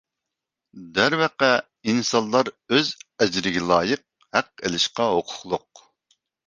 [0.95, 1.49] دەرۋەقە،
[1.93, 4.05] ئىنسانلار ئۆز ئەجرىگە لايىق
[4.39, 5.89] ھەق ئېلىشقا ھوقۇقلۇق.